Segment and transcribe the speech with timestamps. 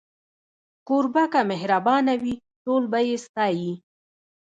[0.87, 3.71] کوربه که مهربانه وي، ټول به يې ستایي.